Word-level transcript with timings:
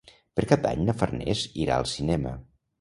Per 0.39 0.45
Cap 0.51 0.63
d'Any 0.63 0.81
na 0.87 0.95
Farners 1.03 1.45
irà 1.67 1.79
al 1.79 1.89
cinema. 1.95 2.37